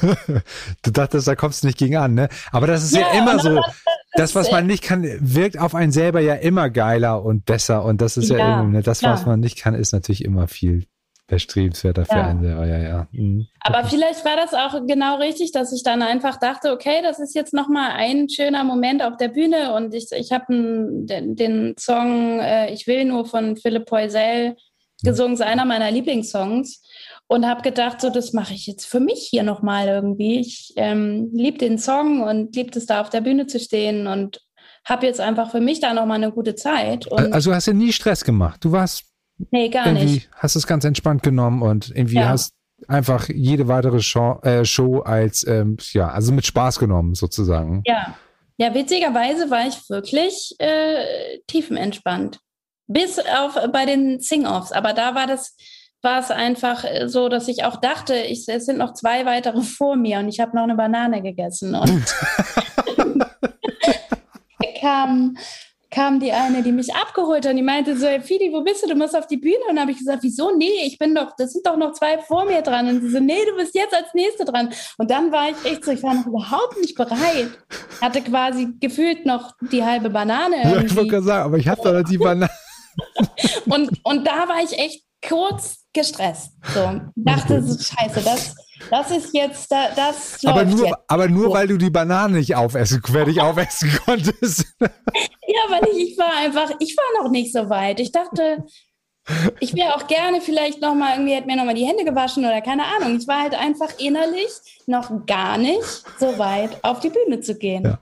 [0.82, 2.28] du dachtest, da kommst du nicht gegen an, ne?
[2.50, 3.54] Aber das ist ja, Ja, immer so.
[3.56, 3.64] dann-
[4.14, 7.84] Das, was man nicht kann, wirkt auf einen selber ja immer geiler und besser.
[7.84, 8.82] Und das ist ja, Ja, irgendwie, ne?
[8.82, 10.86] das, was man nicht kann, ist natürlich immer viel
[11.28, 12.26] erstrebenswerter für Ja.
[12.26, 12.66] einen selber.
[12.66, 13.08] Ja, ja.
[13.12, 13.46] Mhm.
[13.60, 17.34] Aber vielleicht war das auch genau richtig, dass ich dann einfach dachte, okay, das ist
[17.34, 22.38] jetzt nochmal ein schöner Moment auf der Bühne und ich, ich habe den, den Song
[22.40, 24.56] äh, Ich will nur von Philipp Poisel
[25.04, 26.82] gesungen, ist einer meiner Lieblingssongs
[27.28, 30.40] und habe gedacht, so das mache ich jetzt für mich hier nochmal irgendwie.
[30.40, 34.40] Ich ähm, liebe den Song und liebe es da auf der Bühne zu stehen und
[34.84, 37.06] habe jetzt einfach für mich da nochmal eine gute Zeit.
[37.06, 38.64] Und Also du hast ja nie Stress gemacht.
[38.64, 39.04] Du warst
[39.50, 40.30] nee, gar irgendwie, nicht.
[40.34, 42.28] hast es ganz entspannt genommen und irgendwie Ja.
[42.28, 42.52] hast
[42.88, 47.82] einfach jede weitere Show, äh, Show als, ähm, ja, also mit Spaß genommen sozusagen.
[47.86, 48.16] Ja.
[48.58, 52.38] Ja, witzigerweise war ich wirklich äh, tiefenentspannt.
[52.86, 54.72] Bis auf bei den Sing-Offs.
[54.72, 55.56] Aber da war das,
[56.02, 59.60] war es einfach äh, so, dass ich auch dachte, ich, es sind noch zwei weitere
[59.62, 61.74] vor mir und ich habe noch eine Banane gegessen.
[61.74, 62.04] Und
[64.80, 65.36] kam,
[65.90, 68.82] kam die eine, die mich abgeholt hat und die meinte so, hey Fidi, wo bist
[68.82, 68.88] du?
[68.88, 69.58] Du musst auf die Bühne.
[69.68, 70.56] Und dann habe ich gesagt, wieso?
[70.56, 72.88] Nee, ich bin doch, das sind doch noch zwei vor mir dran.
[72.88, 74.70] Und sie so, nee, du bist jetzt als Nächste dran.
[74.98, 77.50] Und dann war ich echt so, ich war noch überhaupt nicht bereit.
[78.00, 81.08] Hatte quasi gefühlt noch die halbe Banane Ja, ich wollte irgendwie.
[81.08, 82.50] gerade sagen, aber ich habe da die Banane.
[83.64, 86.52] Und, und da war ich echt kurz gestresst.
[86.74, 88.54] So, dachte so, scheiße, das,
[88.90, 90.98] Das ist jetzt, das aber nur, jetzt.
[91.06, 94.64] aber nur weil du die Banane nicht aufessen, fertig aufessen konntest.
[94.80, 94.88] Ja,
[95.68, 98.00] weil ich, ich war einfach, ich war noch nicht so weit.
[98.00, 98.64] Ich dachte,
[99.60, 102.84] ich wäre auch gerne vielleicht nochmal, irgendwie hätte mir nochmal die Hände gewaschen oder keine
[102.84, 103.16] Ahnung.
[103.18, 104.50] Ich war halt einfach innerlich
[104.86, 107.84] noch gar nicht so weit, auf die Bühne zu gehen.
[107.84, 107.98] Ja.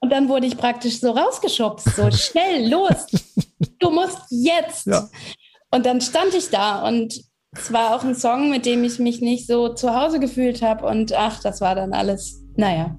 [0.00, 3.06] Und dann wurde ich praktisch so rausgeschubst, so schnell, los,
[3.80, 4.86] du musst jetzt.
[4.86, 5.08] Ja.
[5.74, 7.20] Und dann stand ich da und
[7.52, 10.86] es war auch ein Song, mit dem ich mich nicht so zu Hause gefühlt habe.
[10.86, 12.96] Und ach, das war dann alles, naja.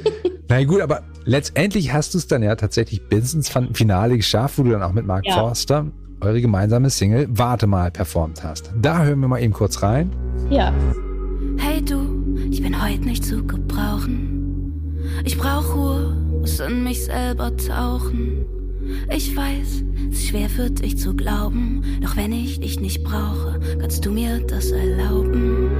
[0.48, 4.58] Na gut, aber letztendlich hast du es dann ja tatsächlich bis ins Fin- Finale geschafft,
[4.58, 5.34] wo du dann auch mit Mark Ja.
[5.34, 5.86] Forster
[6.20, 8.70] eure gemeinsame Single Warte mal performt hast.
[8.80, 10.10] Da hören wir mal eben kurz rein.
[10.50, 10.72] Ja.
[11.58, 15.00] Hey du, ich bin heute nicht zu gebrauchen.
[15.24, 18.44] Ich brauch Ruhe, muss in mich selber tauchen.
[19.10, 23.60] Ich weiß, es ist schwer für dich zu glauben, doch wenn ich dich nicht brauche,
[23.80, 25.70] kannst du mir das erlauben.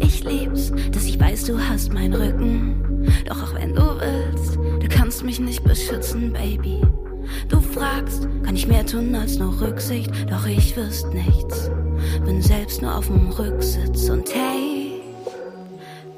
[0.00, 3.06] Ich lieb's, dass ich weiß, du hast meinen Rücken.
[3.26, 6.80] Doch auch wenn du willst, du kannst mich nicht beschützen, Baby.
[7.48, 11.70] Du fragst, kann ich mehr tun als nur Rücksicht, doch ich wüsste nichts.
[12.24, 15.00] Bin selbst nur auf dem Rücksitz und hey,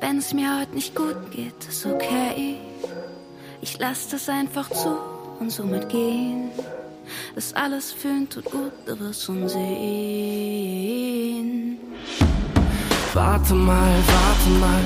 [0.00, 2.57] wenn es mir heute nicht gut geht, ist okay.
[3.61, 6.51] Ich lass das einfach zu und somit gehen.
[7.35, 10.94] Das alles fühlen tut gut, du wirst schon sehen.
[13.12, 14.81] Warte mal, warte mal,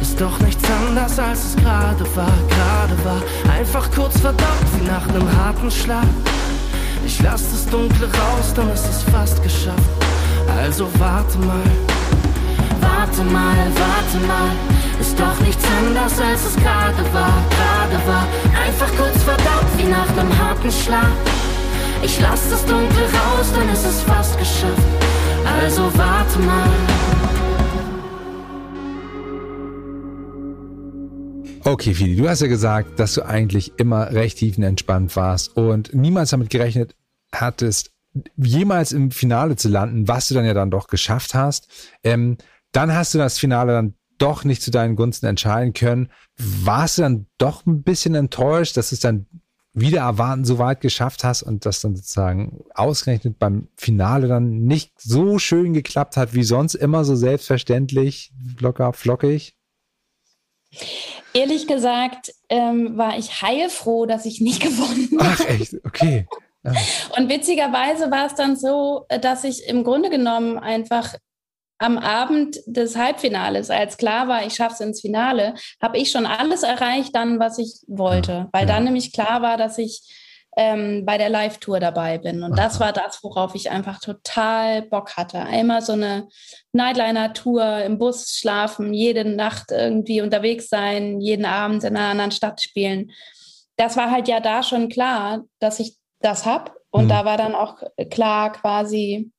[0.00, 3.22] ist doch nichts anders als es gerade war, gerade war.
[3.52, 6.06] Einfach kurz verdammt wie nach nem harten Schlag.
[7.04, 9.90] Ich lass das Dunkle raus, dann ist es fast geschafft.
[10.58, 11.64] Also warte mal,
[12.80, 14.50] warte mal, warte mal,
[15.02, 18.26] ist doch nichts anders als es gerade war, gerade war.
[18.64, 21.10] Einfach kurz verdammt wie nach nem harten Schlag.
[22.02, 24.88] Ich lass das Dunkle raus, ist es fast geschafft.
[25.60, 26.70] Also warte mal.
[31.64, 36.30] Okay, Fili, du hast ja gesagt, dass du eigentlich immer recht tiefenentspannt warst und niemals
[36.30, 36.94] damit gerechnet
[37.34, 37.90] hattest,
[38.36, 41.66] jemals im Finale zu landen, was du dann ja dann doch geschafft hast.
[42.04, 42.36] Ähm,
[42.70, 46.10] dann hast du das Finale dann doch nicht zu deinen Gunsten entscheiden können.
[46.36, 49.26] Warst du dann doch ein bisschen enttäuscht, dass du es dann
[49.74, 54.92] wieder erwarten so weit geschafft hast und das dann sozusagen ausgerechnet beim Finale dann nicht
[55.00, 59.56] so schön geklappt hat wie sonst immer so selbstverständlich, locker, flockig?
[61.34, 65.36] Ehrlich gesagt ähm, war ich heilfroh, dass ich nicht gewonnen habe.
[65.40, 66.26] Ach echt, okay.
[66.64, 66.72] Ja.
[67.16, 71.14] Und witzigerweise war es dann so, äh, dass ich im Grunde genommen einfach
[71.82, 76.26] am Abend des Halbfinales, als klar war, ich schaffe es ins Finale, habe ich schon
[76.26, 80.02] alles erreicht, dann was ich wollte, weil dann nämlich klar war, dass ich
[80.56, 82.42] ähm, bei der Live-Tour dabei bin.
[82.42, 85.38] Und das war das, worauf ich einfach total Bock hatte.
[85.38, 86.28] Einmal so eine
[86.72, 92.60] Nightliner-Tour im Bus schlafen, jede Nacht irgendwie unterwegs sein, jeden Abend in einer anderen Stadt
[92.60, 93.12] spielen.
[93.76, 96.76] Das war halt ja da schon klar, dass ich das hab.
[96.90, 97.08] Und Mhm.
[97.08, 99.32] da war dann auch klar quasi,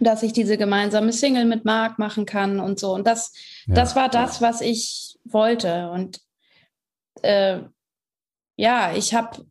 [0.00, 2.94] dass ich diese gemeinsame Single mit Marc machen kann und so.
[2.94, 3.32] Und das,
[3.66, 3.74] Ja.
[3.74, 5.90] das war das, was ich wollte.
[5.90, 6.20] Und
[7.22, 7.60] äh,
[8.56, 9.44] ja, ich habe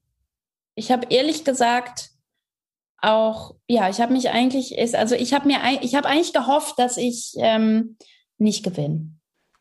[0.75, 2.11] ich habe ehrlich gesagt
[3.01, 6.79] auch, ja, ich habe mich eigentlich, ist, also ich habe mir, ich habe eigentlich gehofft,
[6.79, 7.97] dass ich ähm,
[8.37, 9.11] nicht gewinne.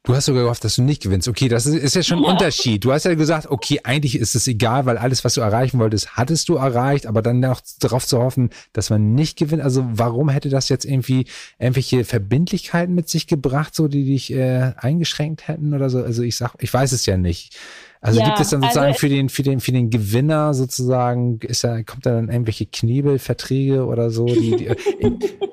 [0.08, 1.28] Du hast sogar gehofft, dass du nicht gewinnst.
[1.28, 2.30] Okay, das ist, ist ja schon ein Ja.
[2.30, 2.82] Unterschied.
[2.82, 6.16] Du hast ja gesagt, okay, eigentlich ist es egal, weil alles, was du erreichen wolltest,
[6.16, 9.60] hattest du erreicht, aber dann noch darauf zu hoffen, dass man nicht gewinnt.
[9.62, 11.26] Also warum hätte das jetzt irgendwie
[11.58, 16.02] irgendwelche Verbindlichkeiten mit sich gebracht, so die dich äh, eingeschränkt hätten oder so?
[16.02, 17.58] Also ich sag, ich weiß es ja nicht.
[18.00, 20.54] Also Ja, gibt es dann also sozusagen es- für den für den für den Gewinner
[20.54, 24.24] sozusagen ist da kommt da dann irgendwelche Knebelverträge oder so?
[24.24, 24.68] Die, die,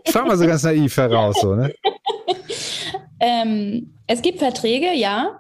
[0.06, 1.74] ich frage mal so ganz naiv heraus, so ne?
[3.26, 5.40] Ähm, es gibt Verträge, ja.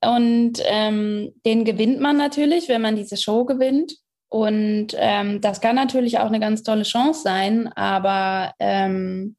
[0.00, 3.92] Und ähm, den gewinnt man natürlich, wenn man diese Show gewinnt.
[4.28, 7.68] Und ähm, das kann natürlich auch eine ganz tolle Chance sein.
[7.74, 9.36] Aber ähm,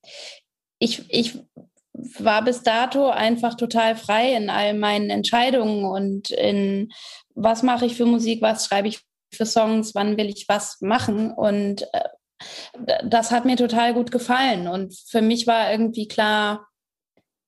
[0.80, 1.38] ich, ich
[1.94, 6.90] war bis dato einfach total frei in all meinen Entscheidungen und in
[7.36, 9.02] was mache ich für Musik, was schreibe ich
[9.34, 11.32] für Songs, wann will ich was machen.
[11.32, 12.10] Und äh,
[13.04, 14.68] das hat mir total gut gefallen.
[14.68, 16.68] Und für mich war irgendwie klar,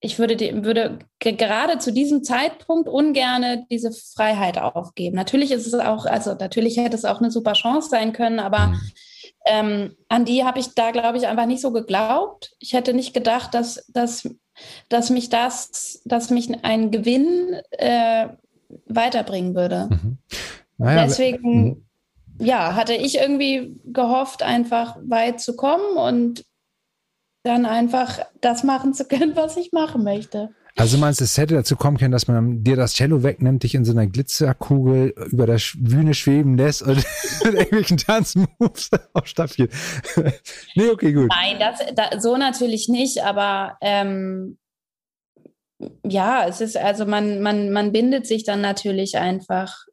[0.05, 5.15] ich würde, würde ge- gerade zu diesem Zeitpunkt ungerne diese Freiheit aufgeben.
[5.15, 8.67] Natürlich ist es auch, also natürlich hätte es auch eine super Chance sein können, aber
[8.67, 8.81] Mhm.
[9.45, 12.53] ähm, an die habe ich da, glaube ich, einfach nicht so geglaubt.
[12.59, 14.29] Ich hätte nicht gedacht, dass, dass,
[14.89, 18.27] dass mich das, dass mich ein Gewinn äh,
[18.87, 19.87] weiterbringen würde.
[19.89, 20.17] Mhm.
[20.79, 21.87] Naja, Deswegen,
[22.39, 26.43] ja, hatte ich irgendwie gehofft, einfach weit zu kommen und
[27.43, 30.49] dann einfach das machen zu können, was ich machen möchte.
[30.75, 33.75] Also meinst du, es hätte dazu kommen können, dass man dir das Cello wegnimmt, dich
[33.75, 36.95] in so einer Glitzerkugel über der Bühne schweben lässt und
[37.43, 39.71] mit irgendwelchen Tanzmoves aufstaffiert?
[40.73, 41.29] nee, okay, gut.
[41.29, 44.57] Nein, das, das, so natürlich nicht, aber ähm,
[46.03, 49.85] ja, es ist, also man, man, man bindet sich dann natürlich einfach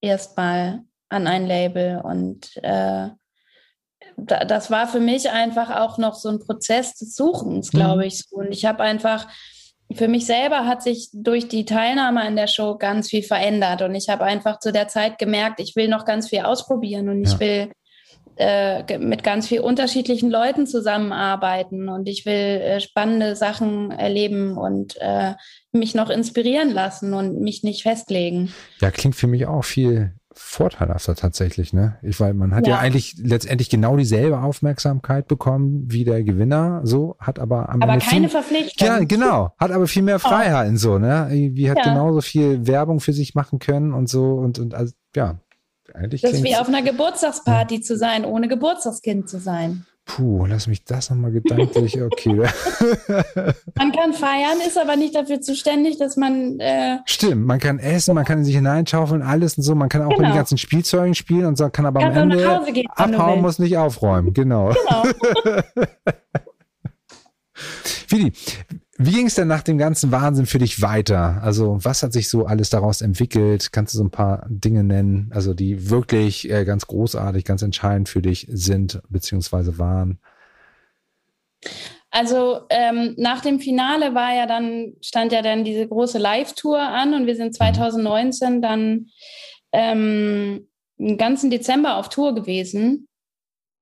[0.00, 3.10] erstmal an ein Label und äh,
[4.16, 8.08] das war für mich einfach auch noch so ein Prozess des Suchens, glaube mhm.
[8.08, 8.22] ich.
[8.30, 9.26] Und ich habe einfach
[9.94, 13.94] für mich selber hat sich durch die Teilnahme an der Show ganz viel verändert und
[13.94, 17.30] ich habe einfach zu der Zeit gemerkt, ich will noch ganz viel ausprobieren und ja.
[17.30, 17.72] ich will
[18.36, 24.96] äh, mit ganz viel unterschiedlichen Leuten zusammenarbeiten und ich will äh, spannende Sachen erleben und
[25.00, 25.34] äh,
[25.72, 28.52] mich noch inspirieren lassen und mich nicht festlegen.
[28.80, 31.98] Ja, klingt für mich auch viel vorteilhafter tatsächlich, ne?
[32.02, 32.74] Ich, weil man hat ja.
[32.74, 32.78] ja.
[32.80, 38.04] eigentlich letztendlich genau dieselbe Aufmerksamkeit bekommen wie der Gewinner, so, hat aber am Aber Ende
[38.04, 38.86] keine viel, Verpflichtung.
[38.86, 39.52] Ja, genau.
[39.58, 40.28] Hat aber viel mehr oh.
[40.28, 40.78] Freiheiten, oh.
[40.78, 41.28] so, ne?
[41.30, 41.84] Wie hat ja.
[41.84, 45.38] genauso viel Werbung für sich machen können und so und, und also, ja.
[45.94, 47.80] Eigentlich das ist wie auf einer Geburtstagsparty ja.
[47.82, 49.84] zu sein, ohne Geburtstagskind zu sein.
[50.04, 52.34] Puh, lass mich das nochmal gedanklich, okay.
[53.76, 56.58] man kann feiern, ist aber nicht dafür zuständig, dass man.
[56.58, 59.76] Äh Stimmt, man kann essen, man kann sich hineinschaufeln, alles und so.
[59.76, 60.22] Man kann auch genau.
[60.22, 63.60] mit den ganzen Spielzeugen spielen und so, kann aber kann am Ende gehen, abhauen, muss
[63.60, 64.34] nicht aufräumen.
[64.34, 64.74] Genau.
[64.74, 65.04] Genau.
[68.08, 68.32] Fili,
[68.98, 71.40] wie ging es denn nach dem ganzen Wahnsinn für dich weiter?
[71.42, 73.72] Also was hat sich so alles daraus entwickelt?
[73.72, 78.10] Kannst du so ein paar Dinge nennen, also die wirklich äh, ganz großartig, ganz entscheidend
[78.10, 80.18] für dich sind beziehungsweise waren?
[82.10, 87.14] Also ähm, nach dem Finale war ja dann stand ja dann diese große Live-Tour an
[87.14, 88.62] und wir sind 2019 mhm.
[88.62, 89.06] dann
[89.72, 93.08] ähm, den ganzen Dezember auf Tour gewesen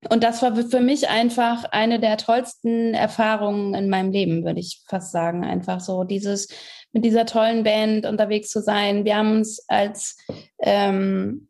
[0.08, 4.82] und das war für mich einfach eine der tollsten Erfahrungen in meinem Leben, würde ich
[4.88, 5.44] fast sagen.
[5.44, 6.48] Einfach so dieses
[6.92, 9.04] mit dieser tollen Band unterwegs zu sein.
[9.04, 10.16] Wir haben uns als
[10.60, 11.48] ähm,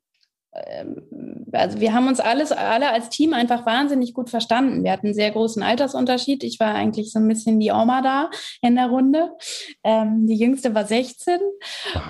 [0.53, 1.07] ähm,
[1.53, 4.85] also wir haben uns alles, alle als Team einfach wahnsinnig gut verstanden.
[4.85, 6.45] Wir hatten einen sehr großen Altersunterschied.
[6.45, 8.31] Ich war eigentlich so ein bisschen die Oma da
[8.63, 9.31] in der Runde.
[9.85, 11.39] Ähm, die jüngste war 16.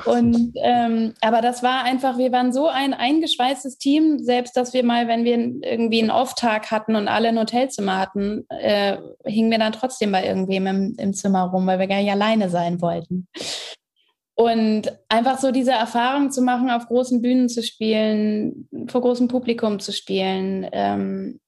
[0.07, 4.85] Und ähm, aber das war einfach, wir waren so ein eingeschweißtes Team, selbst dass wir
[4.85, 9.59] mal, wenn wir irgendwie einen Off-Tag hatten und alle ein Hotelzimmer hatten, äh, hingen wir
[9.59, 13.29] dann trotzdem bei irgendwem im, im Zimmer rum, weil wir gar nicht alleine sein wollten.
[14.41, 19.81] Und einfach so diese Erfahrung zu machen, auf großen Bühnen zu spielen, vor großem Publikum
[19.81, 21.41] zu spielen, ähm,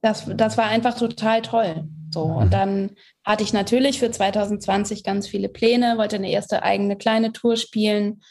[0.00, 1.84] das, das war einfach total toll.
[2.10, 2.22] So.
[2.22, 2.50] Und mhm.
[2.50, 2.90] dann
[3.26, 8.22] hatte ich natürlich für 2020 ganz viele Pläne, wollte eine erste eigene kleine Tour spielen.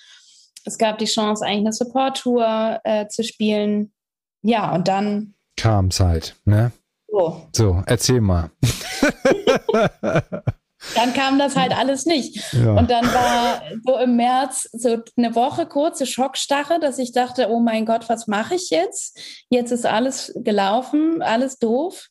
[0.66, 3.94] Es gab die Chance, eigentlich eine Support-Tour äh, zu spielen.
[4.42, 6.72] Ja, und dann kam Zeit, ne?
[7.12, 7.44] So.
[7.56, 8.50] So, erzähl mal.
[10.96, 12.54] Dann kam das halt alles nicht.
[12.54, 12.72] Ja.
[12.74, 17.60] Und dann war so im März so eine Woche kurze Schockstarre, dass ich dachte, oh
[17.60, 19.20] mein Gott, was mache ich jetzt?
[19.50, 22.08] Jetzt ist alles gelaufen, alles doof.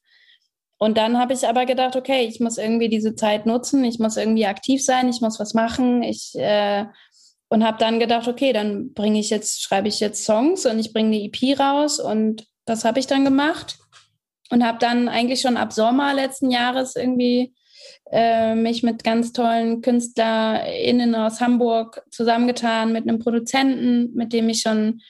[0.79, 4.17] Und dann habe ich aber gedacht, okay, ich muss irgendwie diese Zeit nutzen, ich muss
[4.17, 6.03] irgendwie aktiv sein, ich muss was machen.
[6.03, 6.87] Ich äh,
[7.49, 10.93] und habe dann gedacht, okay, dann bringe ich jetzt, schreibe ich jetzt Songs und ich
[10.93, 13.79] bringe eine EP raus und das habe ich dann gemacht
[14.51, 17.55] und habe dann eigentlich schon ab Sommer letzten Jahres irgendwie
[18.11, 24.61] äh, mich mit ganz tollen KünstlerInnen aus Hamburg zusammengetan, mit einem Produzenten, mit dem ich
[24.61, 25.01] schon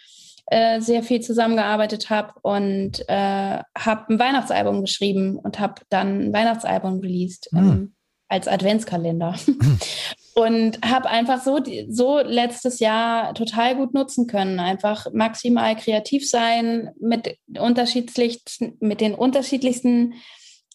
[0.47, 6.33] äh, sehr viel zusammengearbeitet habe und äh, habe ein Weihnachtsalbum geschrieben und habe dann ein
[6.33, 7.59] Weihnachtsalbum released mhm.
[7.59, 7.95] ähm,
[8.29, 9.35] als Adventskalender.
[9.47, 9.79] Mhm.
[10.39, 14.61] und habe einfach so, so letztes Jahr total gut nutzen können.
[14.61, 20.15] Einfach maximal kreativ sein, mit, unterschiedlichsten, mit den unterschiedlichsten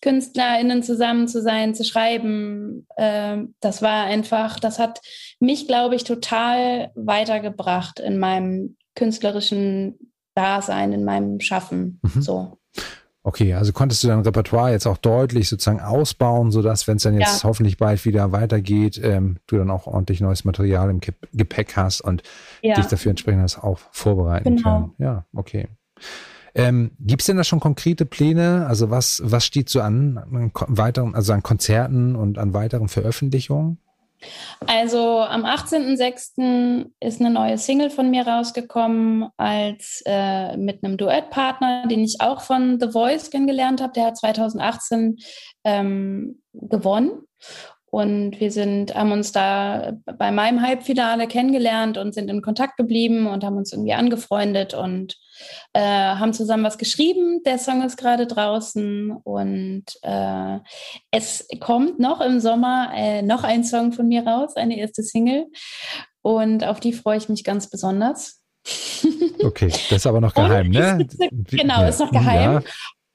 [0.03, 4.99] KünstlerInnen zusammen zu sein, zu schreiben, äh, das war einfach, das hat
[5.39, 12.01] mich, glaube ich, total weitergebracht in meinem künstlerischen Dasein, in meinem Schaffen.
[12.01, 12.21] Mhm.
[12.21, 12.57] So.
[13.23, 17.17] Okay, also konntest du dein Repertoire jetzt auch deutlich sozusagen ausbauen, sodass, wenn es dann
[17.17, 17.47] jetzt ja.
[17.47, 20.99] hoffentlich bald wieder weitergeht, ähm, du dann auch ordentlich neues Material im
[21.31, 22.23] Gepäck hast und
[22.61, 22.75] ja.
[22.75, 24.63] dich dafür entsprechend auch vorbereiten genau.
[24.63, 24.93] können.
[24.97, 25.69] Ja, okay.
[26.55, 28.65] Ähm, Gibt es denn da schon konkrete Pläne?
[28.67, 33.79] Also was, was steht so an, an weiteren, also an Konzerten und an weiteren Veröffentlichungen?
[34.67, 36.85] Also am 18.06.
[36.99, 42.41] ist eine neue Single von mir rausgekommen als äh, mit einem Duettpartner, den ich auch
[42.41, 43.93] von The Voice kennengelernt habe.
[43.93, 45.17] Der hat 2018
[45.65, 47.23] ähm, gewonnen.
[47.93, 53.27] Und wir sind, haben uns da bei meinem Halbfinale kennengelernt und sind in Kontakt geblieben
[53.27, 55.15] und haben uns irgendwie angefreundet und
[55.73, 57.43] äh, haben zusammen was geschrieben.
[57.45, 60.57] Der Song ist gerade draußen und äh,
[61.11, 65.45] es kommt noch im Sommer äh, noch ein Song von mir raus, eine erste Single.
[66.23, 68.41] Und auf die freue ich mich ganz besonders.
[69.43, 71.05] Okay, das ist aber noch geheim, ne?
[71.49, 72.53] Genau, ist noch geheim.
[72.53, 72.61] Ja.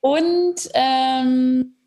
[0.00, 1.77] Und ähm,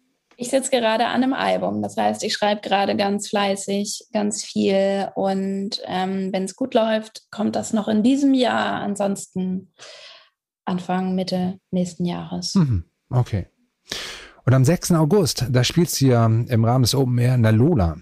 [0.42, 1.84] ich sitze gerade an einem Album.
[1.84, 5.10] Das heißt, ich schreibe gerade ganz fleißig, ganz viel.
[5.14, 8.82] Und ähm, wenn es gut läuft, kommt das noch in diesem Jahr.
[8.82, 9.72] Ansonsten
[10.66, 12.56] Anfang, Mitte nächsten Jahres.
[12.56, 12.86] Mhm.
[13.12, 13.46] Okay.
[14.44, 14.94] Und am 6.
[14.94, 17.98] August, da spielst du ja im Rahmen des Open Air in der Lola.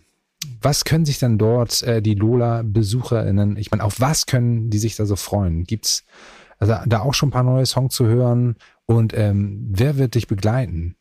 [0.61, 4.95] Was können sich dann dort äh, die Lola-BesucherInnen, ich meine, auf was können die sich
[4.95, 5.65] da so freuen?
[5.65, 6.05] Gibt's
[6.57, 8.55] also da auch schon ein paar neue Songs zu hören?
[8.85, 10.95] Und ähm, wer wird dich begleiten?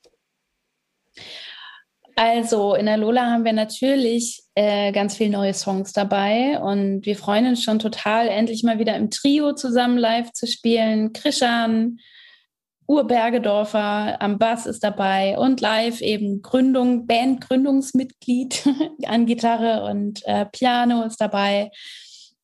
[2.16, 7.14] Also in der Lola haben wir natürlich äh, ganz viele neue Songs dabei und wir
[7.14, 11.12] freuen uns schon total, endlich mal wieder im Trio zusammen live zu spielen.
[11.12, 11.98] Krishan,
[12.88, 18.66] Urbergedorfer am Bass ist dabei und live eben Gründung, Bandgründungsmitglied
[19.06, 21.70] an Gitarre und äh, Piano ist dabei.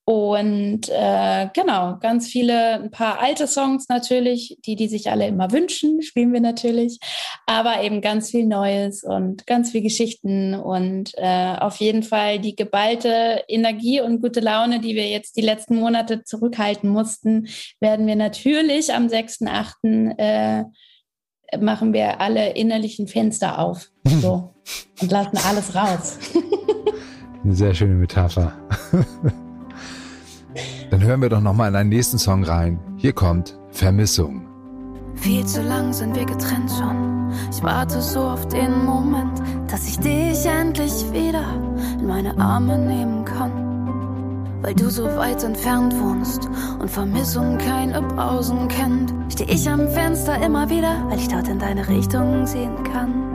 [0.06, 5.50] Und äh, genau, ganz viele, ein paar alte Songs natürlich, die, die sich alle immer
[5.50, 6.98] wünschen, spielen wir natürlich,
[7.46, 12.54] aber eben ganz viel Neues und ganz viel Geschichten und äh, auf jeden Fall die
[12.54, 17.48] geballte Energie und gute Laune, die wir jetzt die letzten Monate zurückhalten mussten,
[17.80, 20.18] werden wir natürlich am 6.8.
[20.18, 20.64] Äh,
[21.58, 24.54] machen wir alle innerlichen Fenster auf so,
[25.00, 26.18] und lassen alles raus.
[27.42, 28.52] Eine sehr schöne Metapher.
[30.94, 32.78] Dann hören wir doch nochmal in einen nächsten Song rein.
[32.98, 34.46] Hier kommt Vermissung.
[35.16, 37.32] Viel zu lang sind wir getrennt schon.
[37.50, 41.42] Ich warte so auf den Moment, dass ich dich endlich wieder
[41.98, 43.50] in meine Arme nehmen kann.
[44.62, 50.40] Weil du so weit entfernt wohnst und Vermissung keine Pausen kennt, steh ich am Fenster
[50.46, 53.33] immer wieder, weil ich dort in deine Richtung sehen kann.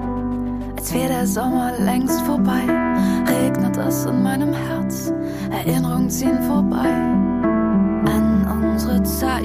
[0.79, 2.63] Als wäre der Sommer längst vorbei,
[3.27, 5.11] regnet es in meinem Herz,
[5.51, 6.87] Erinnerungen ziehen vorbei
[8.71, 9.43] unsere Zeit.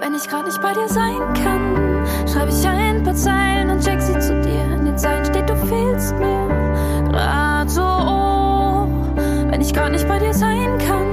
[0.00, 4.00] Wenn ich gerade nicht bei dir sein kann, schreibe ich ein paar Zeilen und check
[4.00, 4.76] sie zu dir.
[4.78, 6.46] In den Zeilen steht, du fehlst mir
[7.10, 7.82] gerade so.
[9.50, 11.07] Wenn ich gerade nicht bei dir sein kann,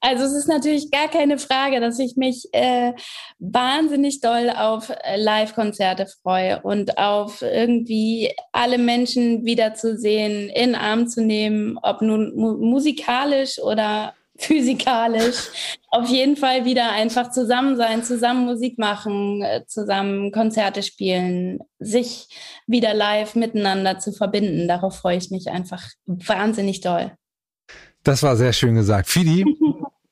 [0.00, 2.92] Also es ist natürlich gar keine Frage, dass ich mich äh,
[3.40, 11.20] wahnsinnig doll auf äh, Live-Konzerte freue und auf irgendwie alle Menschen wiederzusehen, in Arm zu
[11.22, 15.80] nehmen, ob nun mu musikalisch oder physikalisch.
[15.88, 22.28] Auf jeden Fall wieder einfach zusammen sein, zusammen Musik machen, äh, zusammen Konzerte spielen, sich
[22.68, 24.68] wieder live miteinander zu verbinden.
[24.68, 27.10] Darauf freue ich mich einfach wahnsinnig doll.
[28.04, 29.08] Das war sehr schön gesagt.
[29.08, 29.44] Fidi,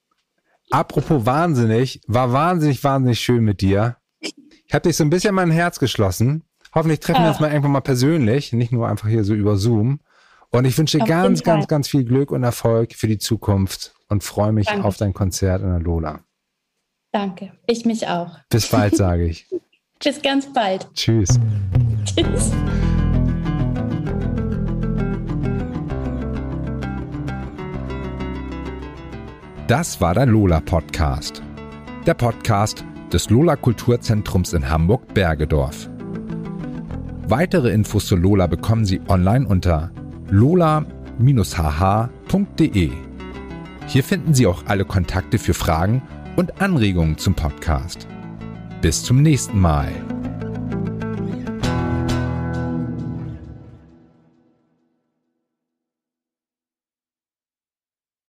[0.71, 3.97] apropos wahnsinnig, war wahnsinnig, wahnsinnig schön mit dir.
[4.21, 6.45] Ich habe dich so ein bisschen mein Herz geschlossen.
[6.75, 10.01] Hoffentlich treffen wir uns mal irgendwann mal persönlich, nicht nur einfach hier so über Zoom.
[10.51, 13.95] Und ich wünsche dir auf ganz, ganz, ganz viel Glück und Erfolg für die Zukunft
[14.09, 14.85] und freue mich Danke.
[14.85, 16.21] auf dein Konzert in der Lola.
[17.13, 18.39] Danke, ich mich auch.
[18.51, 19.47] Bis bald, sage ich.
[20.05, 20.87] Bis ganz bald.
[20.95, 21.41] Tschüss.
[22.05, 22.53] Tschüss.
[29.69, 31.43] Das war der Lola Podcast.
[32.07, 35.91] Der Podcast des Lola Kulturzentrums in Hamburg Bergedorf.
[37.27, 39.91] Weitere Infos zu Lola bekommen Sie online unter
[40.31, 40.87] lola-hh.de.
[43.89, 46.01] Hier finden Sie auch alle Kontakte für Fragen
[46.37, 48.07] und Anregungen zum Podcast.
[48.83, 49.91] Bis zum nächsten Mal.